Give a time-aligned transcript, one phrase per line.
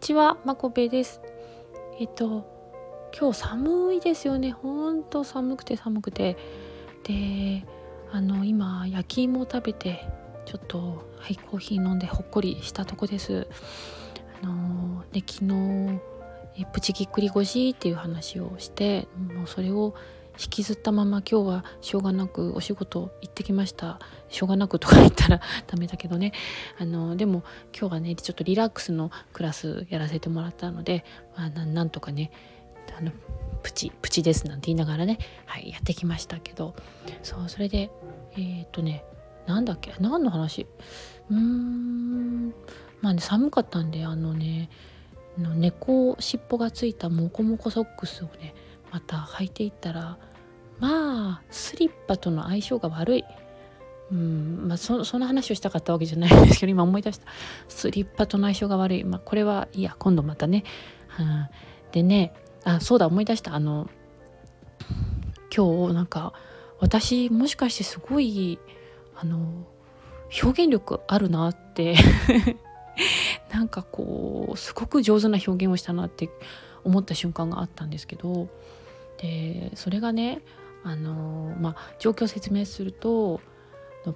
[0.00, 1.20] ちは、まこべです。
[2.00, 2.46] えっと、
[3.18, 4.50] 今日寒いですよね。
[4.50, 6.38] ほんと寒くて寒くて。
[7.04, 7.66] で、
[8.10, 10.08] あの、今、焼き芋を食べて、
[10.46, 13.46] ちょっと、はい、コーヒー飲んでほっこりしたとこです。
[14.42, 16.00] あの、で、昨日、
[16.56, 19.94] えプチぎっくり腰っていう話をして、もうそれを
[20.38, 23.98] 引きずったまま今日はしょうがなくお仕事行ってきました。
[24.28, 26.32] しょうがなくとか言ったら ダメだけどね。
[26.78, 27.42] あのでも
[27.78, 31.04] 今日はねちょっとリラックスのクラスやらせてもらったので、
[31.36, 32.30] まあ、なんとかね
[32.96, 33.12] あの
[33.62, 36.74] プチプチですなんて言いながらね、はい、やってきましたけど。
[37.22, 37.90] そうそれで
[38.32, 39.04] えー、っとね
[39.46, 40.66] なんだっけ何の話？
[41.30, 42.54] うーん
[43.00, 44.70] まあね寒かったんであのね
[45.36, 48.54] 猫尻尾がついたモコモコソックスをね
[48.90, 50.18] また履いていったら
[50.78, 53.24] まあスリッパとの相性が悪い。
[54.10, 57.26] うんまあそ、その話をしたかったわけじゃないんですけど今思い出した。
[57.68, 60.64] スリッパとの相性が悪い、まあ、これはいや今度またね、
[61.18, 61.48] うん、
[61.92, 62.32] でね
[62.64, 63.54] あそうだ思い出した。
[63.54, 63.88] あの
[65.54, 66.32] 今日なんか
[66.80, 68.58] 私もしかしてすごい
[69.16, 69.66] あの
[70.42, 71.96] 表現力あるなって
[73.52, 76.30] なんかこうすごく上手な表現をしたなって
[76.84, 78.48] 思った瞬間があったんですけど
[79.20, 80.40] でそれがね
[80.82, 83.40] あのまあ状況を説明すると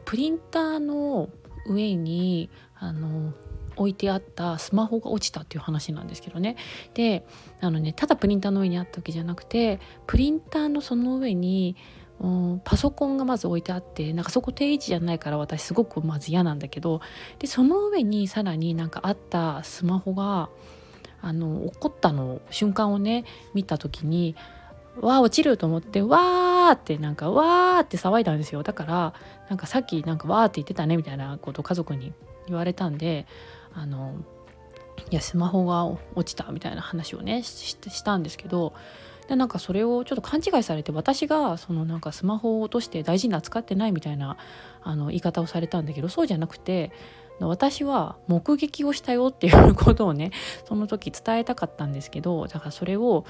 [0.05, 1.28] プリンターの
[1.66, 3.32] 上にあの
[3.77, 6.56] 置いてあったスマホが落ちたっていう話なんですけどね。
[6.94, 7.27] で
[7.60, 11.77] あのねただプリンターの上にあったわけじゃなくてプリンターのその上に、
[12.62, 17.00] パソコンがまず置いてあってなんかそこ定位置じゃないから私すごくまず嫌なんだけど
[17.41, 20.48] でその上にさらになんかあったスマホが
[21.20, 24.36] あの起こったの瞬間をね見た時に
[25.00, 28.62] わあ落ちると思ってわーってなんかわーって騒いだんですよ。
[28.62, 29.14] だから
[29.48, 32.12] なんかさっきなんかわーって言ってたねみたいなこと家族に
[32.47, 33.27] 言われたんで
[33.75, 34.15] あの
[35.11, 35.84] いやスマホが
[36.15, 38.72] 落ちたみたいな話をねしたんですけど
[39.28, 44.37] でなんかそれをちょっと勘違いされて私がそのなんかスマホを落として大事に扱ってないみたいな
[44.82, 46.93] あの言い方をされたんだけどそうじゃなくて
[47.41, 50.31] 私は目撃をしたよっていうことをね
[50.69, 53.25] その時伝えたかったんですけどだからそれを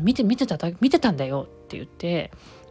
[0.00, 2.30] 見て見てた見てたんだよって言って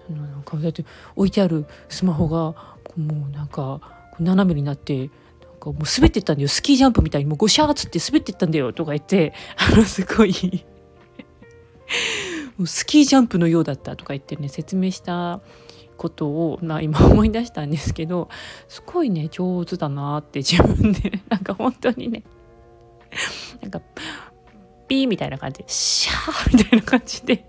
[0.10, 0.84] なんかだって
[1.16, 2.54] 置いてあるスマホが
[2.98, 3.80] もうなんか
[4.20, 5.10] 斜めになってなん
[5.60, 6.48] かもう滑ってったんだよ。
[6.48, 10.34] スキージャンプみたいにもうゴシャーつって滑ってったんだよとか言ってあのすごい
[12.58, 15.42] もうスキージャンプのようだったとか言ってね説明した
[16.02, 18.28] ことを、まあ、今思い出したんですけど
[18.68, 22.24] すごいね上手だなって自分で なんか本当にね
[23.62, 23.82] なんか
[24.88, 27.48] ピーみたいな感じでシャーみたいな感じで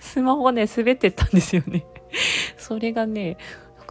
[0.00, 1.84] スマホね滑ってったんですよね。
[2.56, 3.36] それがね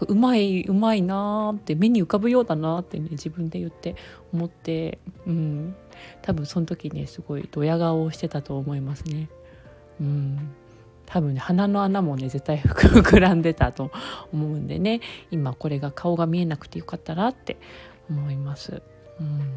[0.07, 3.95] うまいうまいなーって目に浮かぶようだなってね自分で言って
[4.31, 5.75] 思ってうん
[6.21, 9.27] 多分その時ねすごいドヤ顔をしてたと思いますね。
[9.99, 10.55] うん
[11.11, 13.91] 多分ね鼻の穴もね絶対膨らんでたと
[14.31, 15.01] 思うんでね。
[15.29, 17.57] 今これが顔が見えなくてよかったなって
[18.09, 18.81] 思います。
[19.19, 19.53] うん、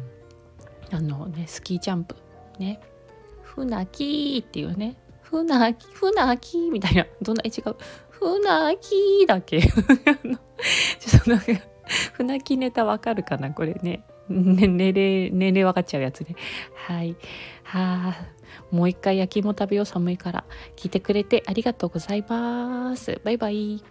[0.91, 2.15] あのねスキージャンプ
[2.59, 2.81] ね
[3.41, 7.07] 「船木」っていうね「船木船木」みたいな。
[7.21, 7.75] どんな違う
[8.11, 9.61] 「船木」だけ。
[9.63, 9.71] ちょ
[11.19, 11.45] っとなんか
[12.13, 13.51] 船木ネタわかるかな？
[13.51, 14.03] これね。
[14.27, 16.35] ね年齢年齢分かっちゃうやつで
[16.75, 17.15] はい。
[17.63, 18.25] はあ
[18.71, 20.43] もう一回焼き芋食べよう寒いから。
[20.75, 23.19] 聞いてくれてありがとうございます。
[23.23, 23.83] バイバイ。